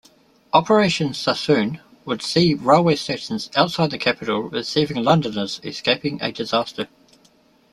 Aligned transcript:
Operation 0.51 1.13
Sassoon 1.13 1.79
would 2.05 2.23
see 2.23 2.55
railway 2.55 2.95
stations 2.95 3.51
outside 3.55 3.91
the 3.91 3.99
capital 3.99 4.39
receiving 4.41 4.97
Londoners 5.03 5.61
escaping 5.63 6.19
a 6.23 6.31
disaster. 6.31 6.87